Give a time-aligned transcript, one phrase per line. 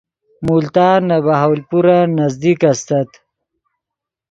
[0.47, 3.09] ملتان نے بہاولپورن نزدیک استت